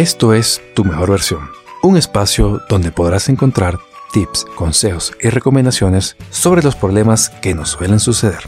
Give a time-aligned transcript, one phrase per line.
[0.00, 1.50] Esto es Tu Mejor Versión,
[1.82, 3.78] un espacio donde podrás encontrar
[4.14, 8.40] tips, consejos y recomendaciones sobre los problemas que nos suelen suceder,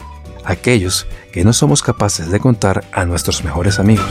[0.46, 4.06] aquellos que no somos capaces de contar a nuestros mejores amigos.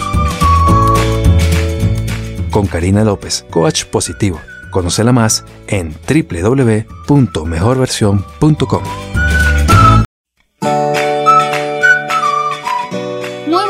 [2.51, 4.39] Con Karina López, coach positivo.
[4.69, 8.83] Conócela más en www.mejorversión.com.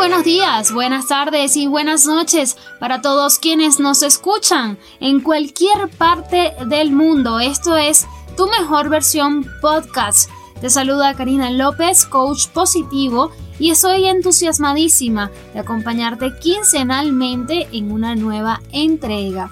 [0.02, 6.56] buenos días, buenas tardes y buenas noches para todos quienes nos escuchan en cualquier parte
[6.66, 7.40] del mundo.
[7.40, 10.28] Esto es Tu Mejor Versión Podcast.
[10.60, 18.60] Te saluda Karina López, coach positivo, y estoy entusiasmadísima de acompañarte quincenalmente en una nueva
[18.72, 19.52] entrega.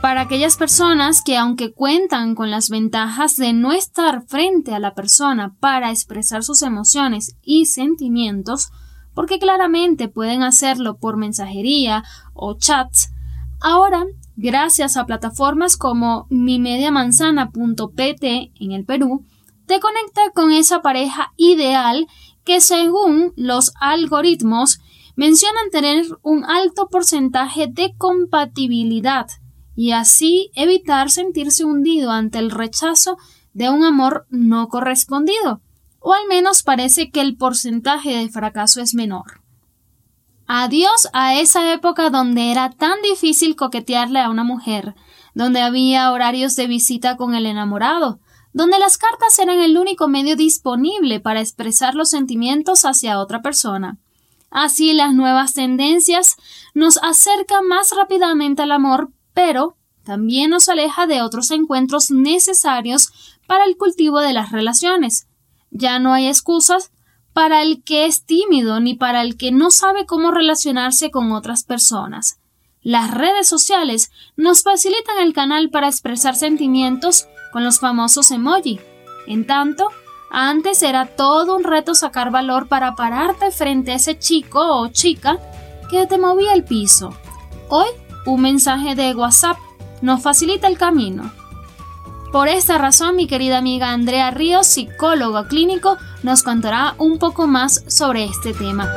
[0.00, 4.94] Para aquellas personas que aunque cuentan con las ventajas de no estar frente a la
[4.94, 8.70] persona para expresar sus emociones y sentimientos,
[9.14, 12.04] porque claramente pueden hacerlo por mensajería
[12.34, 13.12] o chats,
[13.60, 14.04] ahora,
[14.36, 18.24] gracias a plataformas como mimediamanzana.pt
[18.60, 19.24] en el Perú,
[19.66, 22.06] te conecta con esa pareja ideal
[22.44, 24.80] que según los algoritmos
[25.16, 29.26] mencionan tener un alto porcentaje de compatibilidad
[29.76, 33.16] y así evitar sentirse hundido ante el rechazo
[33.52, 35.60] de un amor no correspondido,
[36.00, 39.40] o al menos parece que el porcentaje de fracaso es menor.
[40.46, 44.94] Adiós a esa época donde era tan difícil coquetearle a una mujer,
[45.34, 48.20] donde había horarios de visita con el enamorado,
[48.52, 53.98] donde las cartas eran el único medio disponible para expresar los sentimientos hacia otra persona.
[54.54, 56.36] Así las nuevas tendencias
[56.74, 63.64] nos acercan más rápidamente al amor, pero también nos aleja de otros encuentros necesarios para
[63.64, 65.26] el cultivo de las relaciones.
[65.72, 66.92] Ya no hay excusas
[67.32, 71.64] para el que es tímido ni para el que no sabe cómo relacionarse con otras
[71.64, 72.38] personas.
[72.80, 78.78] Las redes sociales nos facilitan el canal para expresar sentimientos con los famosos emoji.
[79.26, 79.88] En tanto,
[80.34, 85.38] antes era todo un reto sacar valor para pararte frente a ese chico o chica
[85.88, 87.14] que te movía el piso.
[87.68, 87.86] Hoy,
[88.26, 89.56] un mensaje de WhatsApp
[90.02, 91.30] nos facilita el camino.
[92.32, 97.84] Por esta razón, mi querida amiga Andrea Ríos, psicóloga clínico, nos contará un poco más
[97.86, 98.90] sobre este tema.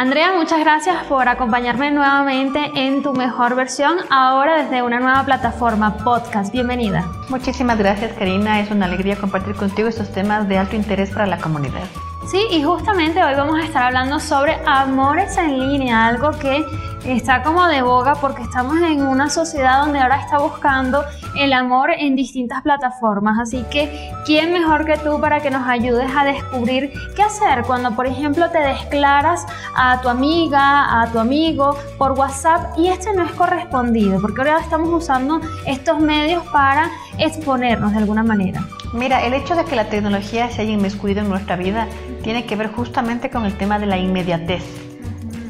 [0.00, 5.98] Andrea, muchas gracias por acompañarme nuevamente en tu mejor versión, ahora desde una nueva plataforma,
[5.98, 6.50] podcast.
[6.50, 7.06] Bienvenida.
[7.28, 8.60] Muchísimas gracias, Karina.
[8.60, 11.82] Es una alegría compartir contigo estos temas de alto interés para la comunidad.
[12.26, 16.64] Sí, y justamente hoy vamos a estar hablando sobre amores en línea, algo que
[17.04, 21.04] está como de boga porque estamos en una sociedad donde ahora está buscando
[21.36, 23.38] el amor en distintas plataformas.
[23.38, 27.92] Así que, ¿quién mejor que tú para que nos ayudes a descubrir qué hacer cuando,
[27.92, 33.24] por ejemplo, te declaras a tu amiga, a tu amigo por WhatsApp y este no
[33.24, 34.20] es correspondido?
[34.20, 38.62] Porque ahora estamos usando estos medios para exponernos de alguna manera.
[38.92, 41.86] Mira, el hecho de que la tecnología se haya inmiscuido en nuestra vida
[42.22, 44.89] tiene que ver justamente con el tema de la inmediatez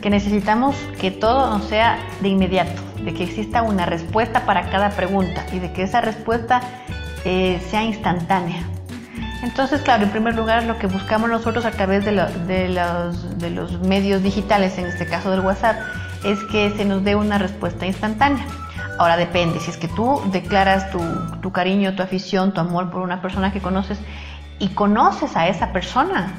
[0.01, 4.91] que necesitamos que todo no sea de inmediato, de que exista una respuesta para cada
[4.91, 6.61] pregunta y de que esa respuesta
[7.25, 8.63] eh, sea instantánea.
[9.43, 14.77] Entonces, claro, en primer lugar, lo que buscamos nosotros a través de, los, medios digitales,
[14.79, 15.77] en este caso del WhatsApp,
[16.25, 18.45] es que se nos dé una respuesta instantánea.
[18.99, 23.23] Ahora depende, si es que tú declaras tu, cariño, tu afición, tu amor por una
[23.23, 23.99] persona que conoces
[24.59, 26.35] y conoces a esa persona,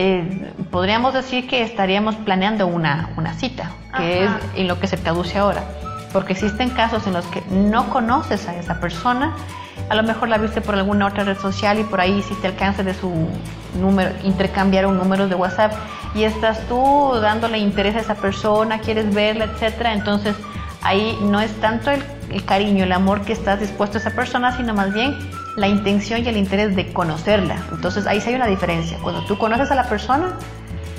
[0.00, 4.96] eh, podríamos decir que estaríamos planeando una, una cita, que es en lo que se
[4.96, 5.64] traduce ahora.
[6.12, 9.34] Porque existen casos en los que no conoces a esa persona,
[9.88, 12.84] a lo mejor la viste por alguna otra red social y por ahí hiciste alcance
[12.84, 13.10] de su
[13.80, 15.72] número, intercambiar un número de WhatsApp
[16.14, 19.92] y estás tú dándole interés a esa persona, quieres verla, etcétera.
[19.92, 20.36] Entonces,
[20.82, 24.74] Ahí no es tanto el, cariño, el amor que estás dispuesto a esa persona, sino
[24.74, 25.16] más bien
[25.58, 27.56] la intención y el interés de conocerla.
[27.72, 28.98] Entonces ahí sí hay una diferencia.
[29.02, 30.36] Cuando tú conoces a la persona,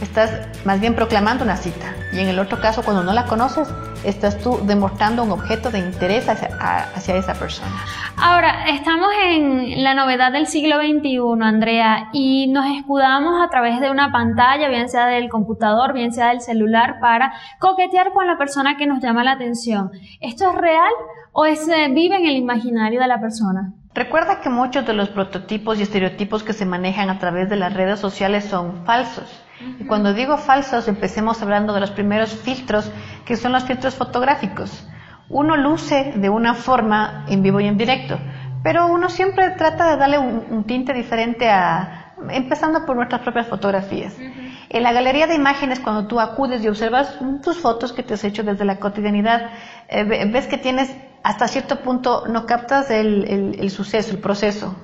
[0.01, 0.31] estás
[0.65, 1.93] más bien proclamando una cita.
[2.11, 3.69] Y en el otro caso, cuando no la conoces,
[4.03, 7.71] estás tú demostrando un objeto de interés hacia, esa persona.
[8.17, 13.89] Ahora, estamos en la novedad del siglo XXI, Andrea, y nos escudamos a través de
[13.89, 18.77] una pantalla, bien sea del computador, bien sea del celular, para coquetear con la persona
[18.77, 19.91] que nos llama la atención.
[20.19, 20.91] ¿Esto es real
[21.31, 23.73] o es, eh, vive en el imaginario de la persona?
[23.93, 27.73] Recuerda que muchos de los prototipos y estereotipos que se manejan a través de las
[27.73, 29.43] redes sociales son falsos
[29.79, 32.89] y cuando digo falsos, empecemos hablando de los primeros filtros,
[33.25, 34.87] que son los filtros fotográficos.
[35.27, 38.17] Uno luce de una forma en vivo y en directo,
[38.63, 44.15] pero uno siempre trata de darle un, tinte diferente a, empezando por nuestras propias fotografías.
[44.69, 48.23] En la galería de imágenes, cuando tú acudes y observas tus fotos que te has
[48.23, 49.49] hecho desde la cotidianidad,
[49.89, 54.75] eh, ves que tienes hasta cierto punto, no captas el suceso, el proceso,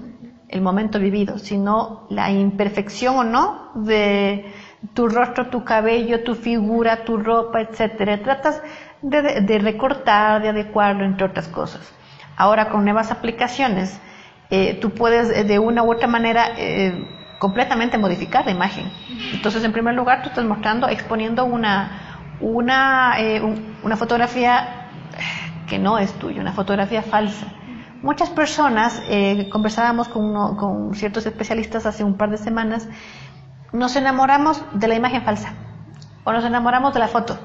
[0.50, 4.54] el momento vivido, sino la imperfección o no de,
[4.94, 8.22] tu rostro, tu cabello, tu figura, tu ropa, etcétera.
[8.22, 8.62] Tratas
[9.02, 11.94] de, recortar, de adecuarlo, entre otras cosas.
[12.38, 14.00] Ahora, con nuevas aplicaciones,
[14.50, 17.08] eh, tú puedes eh, de una u otra manera eh,
[17.40, 18.92] completamente modificar la imagen.
[19.34, 23.16] Entonces, en primer lugar, tú estás mostrando, exponiendo una, una,
[23.84, 24.85] una fotografía
[25.76, 27.48] que no es tuya, una fotografía falsa.
[28.02, 29.04] Muchas personas,
[29.52, 32.88] conversábamos con, con ciertos especialistas hace un par de semanas,
[33.74, 35.54] nos enamoramos de la imagen falsa
[36.24, 37.38] o nos enamoramos de la foto.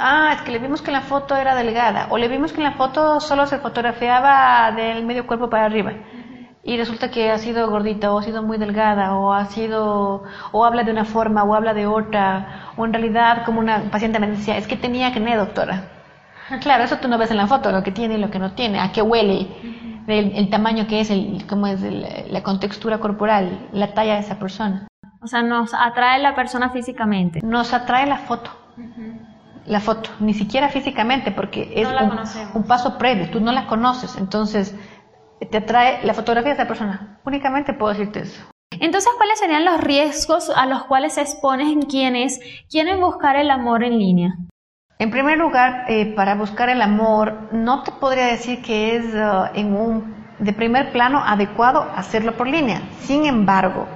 [0.00, 2.64] ah, es que le vimos que la foto era delgada o le vimos que en
[2.64, 5.92] la foto solo se fotografiaba del medio cuerpo para arriba
[6.64, 10.64] y resulta que ha sido gordita o ha sido muy delgada o ha sido o
[10.64, 14.28] habla de una forma o habla de otra o en realidad como una paciente me
[14.28, 15.97] decía es que tenía acné doctora
[16.60, 18.52] claro eso tú no ves en la foto lo que tiene y lo que no
[18.52, 19.48] tiene a qué huele
[20.06, 24.88] el, tamaño que es el cómo es la contextura corporal la talla de esa persona
[25.20, 27.40] o sea, nos atrae la persona físicamente.
[27.42, 28.50] Nos atrae la foto.
[29.66, 31.88] La foto, ni siquiera físicamente, porque es
[32.54, 34.74] un, paso previo, tú no la conoces, entonces
[35.50, 37.18] te atrae la fotografía de esa persona.
[37.24, 38.40] Únicamente puedo decirte eso.
[38.80, 42.40] Entonces, ¿cuáles serían los riesgos a los cuales se exponen quienes
[42.70, 44.36] quieren buscar el amor en línea?
[44.98, 49.54] En primer lugar, eh, para buscar el amor, no te podría decir que es uh,
[49.54, 52.82] en un de primer plano adecuado hacerlo por línea.
[53.00, 53.86] Sin embargo,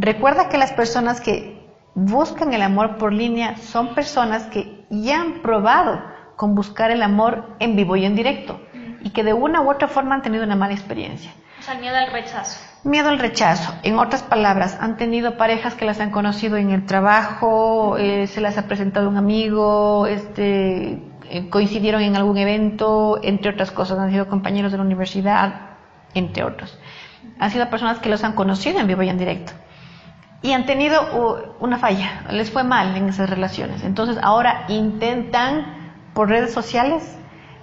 [0.00, 1.60] Recuerda que las personas que
[1.96, 6.00] buscan el amor por línea son personas que ya han probado
[6.36, 8.60] con buscar el amor en vivo y en directo
[9.00, 11.32] y que de una u otra forma han tenido una mala experiencia.
[11.58, 12.60] O sea, miedo al rechazo.
[12.84, 13.74] Miedo al rechazo.
[13.82, 18.40] En otras palabras, han tenido parejas que las han conocido en el trabajo, eh, se
[18.40, 24.10] las ha presentado un amigo, este, eh, coincidieron en algún evento, entre otras cosas, han
[24.10, 25.76] sido compañeros de la universidad,
[26.14, 26.78] entre otros.
[27.40, 29.52] Han sido personas que los han conocido en vivo y en directo
[30.40, 33.82] y han tenido una falla, les fue mal en esas relaciones.
[33.82, 37.16] Entonces ahora intentan por redes sociales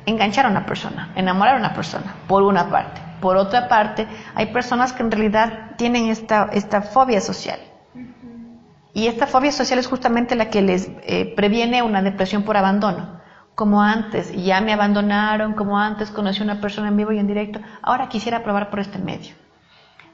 [0.05, 3.04] enganchar a una persona, enamorar a una persona, por una parte.
[3.21, 7.59] Por otra parte, hay personas que en realidad tienen esta, esta fobia social.
[8.93, 13.19] Y esta fobia social es justamente la que les eh, previene una depresión por abandono.
[13.53, 17.27] Como antes, ya me abandonaron, como antes conocí a una persona en vivo y en
[17.27, 19.35] directo, ahora quisiera probar por este medio.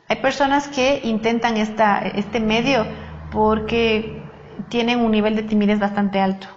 [0.07, 2.85] Hay personas que intentan esta, este medio
[3.31, 4.21] porque
[4.69, 6.47] tienen un nivel de timidez bastante alto.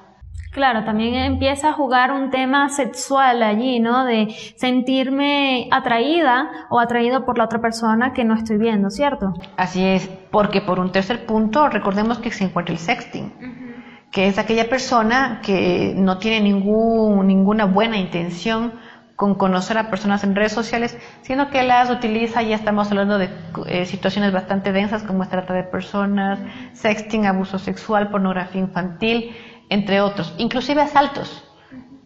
[0.55, 4.05] Claro, también empieza a jugar un tema sexual allí, ¿no?
[4.05, 9.35] De sentirme atraída o atraído por la otra persona que no estoy viendo, ¿cierto?
[9.57, 13.33] Así es, porque por un tercer punto, recordemos que se encuentra el sexting,
[14.13, 18.75] que es aquella persona que no tiene ningún, ninguna buena intención
[19.17, 23.29] con conocer a personas en redes sociales, sino que las utiliza, ya estamos hablando de
[23.67, 26.39] eh, situaciones bastante densas como trata de personas,
[26.73, 29.35] sexting, abuso sexual, pornografía infantil,
[29.69, 31.45] entre otros, inclusive asaltos.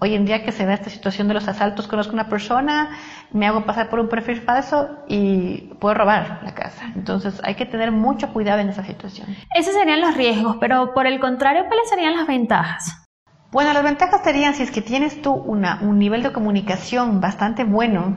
[0.01, 2.91] Hoy en día que se da esta situación de los asaltos, conozco una persona,
[3.33, 6.93] me hago pasar por un perfil falso y puedo robar la casa.
[6.95, 9.27] Entonces hay que tener mucho cuidado en esa situación.
[9.55, 13.07] Esos serían los riesgos, pero por el contrario, ¿cuáles serían las ventajas?
[13.51, 17.65] Bueno, las ventajas serían si es que tienes tú una, un nivel de comunicación bastante
[17.65, 18.17] bueno,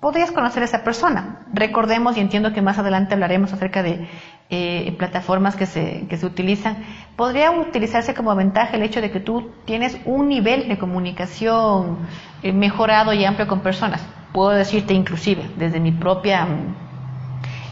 [0.00, 1.46] podrías conocer a esa persona.
[1.52, 4.08] Recordemos, y entiendo que más adelante hablaremos acerca de
[4.50, 6.78] eh, plataformas que se, que se utilizan,
[7.16, 11.98] podría utilizarse como ventaja el hecho de que tú tienes un nivel de comunicación
[12.42, 14.02] eh, mejorado y amplio con personas.
[14.32, 16.46] Puedo decirte inclusive, desde mi propia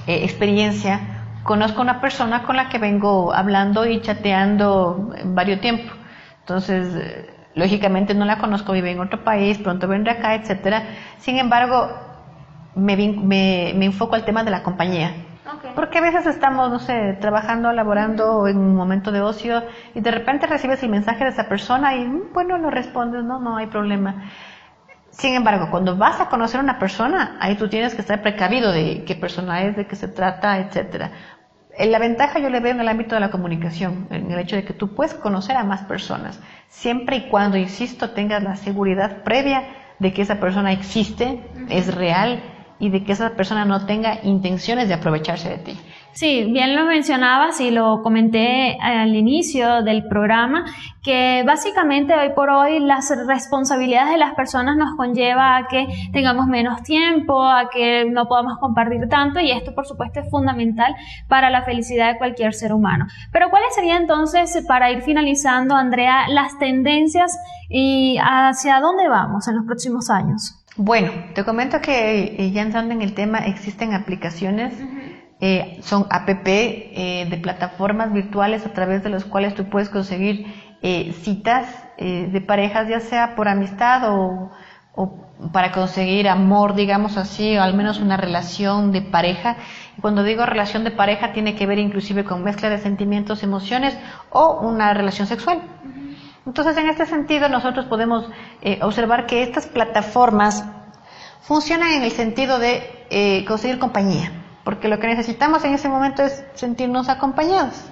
[0.06, 1.00] eh, experiencia,
[1.44, 5.96] conozco una persona con la que vengo hablando y chateando en varios tiempos.
[6.40, 10.82] Entonces, lógicamente no la conozco, vive en otro país, pronto vendré acá, etcétera.
[11.18, 11.88] Sin embargo,
[12.74, 15.14] me, me, me enfoco al tema de la compañía.
[15.74, 19.62] Porque a veces estamos, no sé, trabajando, laborando en un momento de ocio
[19.94, 23.38] y de repente recibes el mensaje de esa persona y, mm, bueno, no respondes, no,
[23.38, 24.30] no hay problema.
[25.10, 28.72] Sin embargo, cuando vas a conocer a una persona, ahí tú tienes que estar precavido
[28.72, 31.10] de qué persona es, de qué se trata, etcétera.
[31.78, 34.64] La ventaja yo le veo en el ámbito de la comunicación, en el hecho de
[34.64, 39.64] que tú puedes conocer a más personas, siempre y cuando, insisto, tengas la seguridad previa
[39.98, 42.42] de que esa persona existe, es real
[42.78, 45.78] y de que esa persona no tenga intenciones de aprovecharse de ti.
[46.16, 50.64] Sí, bien lo mencionabas y lo comenté al inicio del programa,
[51.02, 56.46] que básicamente hoy por hoy las responsabilidades de las personas nos conlleva a que tengamos
[56.46, 60.94] menos tiempo, a que no podamos compartir tanto y esto por supuesto es fundamental
[61.28, 63.06] para la felicidad de cualquier ser humano.
[63.30, 69.56] Pero ¿cuáles serían entonces, para ir finalizando, Andrea, las tendencias y hacia dónde vamos en
[69.56, 70.65] los próximos años?
[70.76, 74.74] Bueno, te comento que eh, ya entrando en el tema, existen aplicaciones,
[75.40, 80.66] eh, son app eh, de plataformas virtuales a través de las cuales tú puedes conseguir
[81.22, 81.66] citas
[81.98, 84.52] de parejas, ya sea por amistad o,
[84.94, 85.14] o,
[85.50, 89.56] para conseguir amor, digamos así, o al menos una relación de pareja.
[89.98, 93.98] Y cuando digo relación de pareja, tiene que ver inclusive con mezcla de sentimientos, emociones
[94.30, 95.60] o una relación sexual.
[96.46, 98.30] Entonces, en este sentido, nosotros podemos
[98.62, 100.64] eh, observar que estas plataformas
[101.42, 104.30] funcionan en el sentido de eh, conseguir compañía,
[104.64, 107.84] porque lo que necesitamos en ese momento es sentirnos acompañados.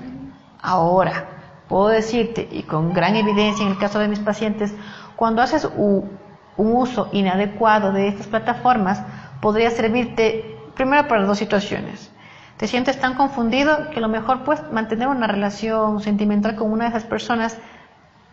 [0.63, 1.29] Ahora,
[1.69, 4.73] puedo decirte, y con gran evidencia en el caso de mis pacientes,
[5.17, 6.19] cuando haces un
[6.57, 9.03] uso inadecuado de estas plataformas,
[9.41, 12.11] podría servirte primero para dos situaciones.
[12.57, 16.91] Te sientes tan confundido que lo mejor pues mantener una relación sentimental con una de
[16.91, 17.59] esas personas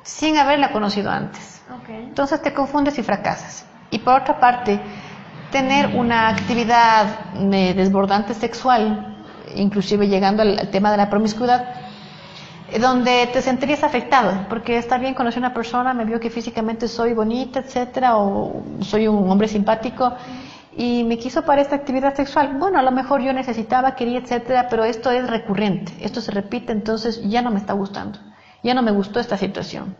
[0.03, 1.61] sin haberla conocido antes.
[1.87, 3.65] Entonces te confundes y fracasas.
[3.89, 4.79] Y por otra parte,
[5.51, 9.23] tener una actividad eh, desbordante sexual,
[9.55, 11.75] inclusive llegando al, tema de la promiscuidad,
[12.71, 16.29] eh, donde te sentirías afectado, porque está bien conocer a una persona, me vio que
[16.29, 20.13] físicamente soy bonita, etcétera, o soy un hombre simpático,
[20.75, 22.55] y me quiso para esta actividad sexual.
[22.57, 26.71] Bueno, a lo mejor yo necesitaba, quería, etcétera, pero esto es recurrente, esto se repite,
[26.71, 28.19] entonces ya no me está gustando
[28.63, 29.95] ya no me gustó esta situación.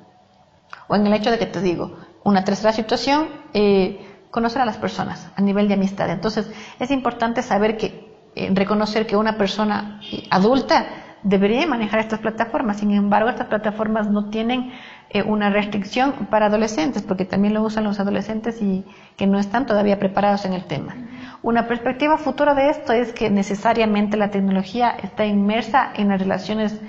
[0.88, 4.78] O en el hecho de que te digo, una tercera situación, eh, conocer a las
[4.78, 6.10] personas a nivel de amistad.
[6.10, 10.00] Entonces, es importante saber que, eh, reconocer que una persona
[10.30, 10.86] adulta
[11.24, 12.78] debería manejar estas plataformas.
[12.78, 14.72] Sin embargo, estas plataformas no tienen
[15.10, 18.86] eh, una restricción para adolescentes, porque también lo usan los adolescentes y
[19.18, 20.96] que no están todavía preparados en el tema.
[21.44, 26.80] Una perspectiva futura de esto es que necesariamente la tecnología está inmersa en las relaciones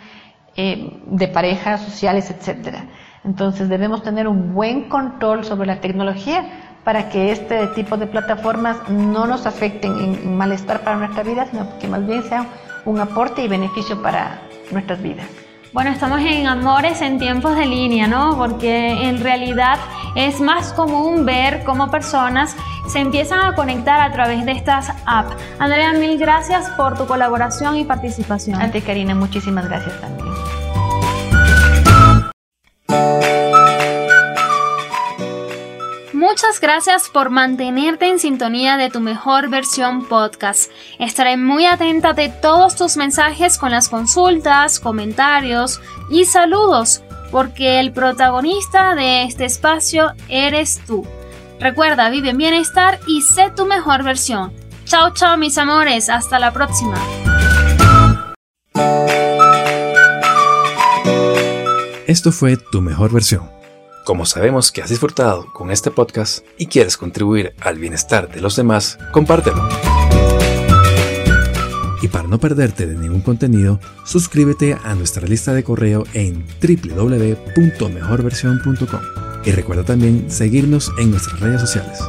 [0.56, 2.84] eh, de parejas sociales, etcétera.
[3.24, 6.44] Entonces debemos tener un buen control sobre la tecnología
[6.84, 11.78] para que este tipo de plataformas no nos afecten en malestar para nuestra vida, sino
[11.78, 12.46] que más bien sea
[12.84, 14.40] un aporte y beneficio para
[14.72, 15.41] nuestras vidas.
[15.72, 18.36] Bueno, estamos en amores en tiempos de línea, ¿no?
[18.36, 19.78] Porque en realidad
[20.14, 22.54] es más común ver cómo personas
[22.88, 25.34] se empiezan a conectar a través de estas apps.
[25.58, 28.60] Andrea, mil gracias por tu colaboración y participación.
[28.60, 30.28] A ti, Karina, muchísimas gracias también.
[36.32, 40.70] Muchas gracias por mantenerte en sintonía de tu mejor versión podcast.
[40.98, 47.92] Estaré muy atenta de todos tus mensajes con las consultas, comentarios y saludos, porque el
[47.92, 51.06] protagonista de este espacio eres tú.
[51.60, 54.54] Recuerda, vive en bienestar y sé tu mejor versión.
[54.86, 56.96] Chao, chao mis amores, hasta la próxima.
[62.06, 63.61] Esto fue tu mejor versión
[64.04, 68.56] como sabemos que has disfrutado con este podcast y quieres contribuir al bienestar de los
[68.56, 69.62] demás, compártelo.
[72.02, 79.00] Y para no perderte de ningún contenido, suscríbete a nuestra lista de correo en www.mejorversión.com.
[79.44, 82.00] Y recuerda también seguirnos en nuestras redes sociales.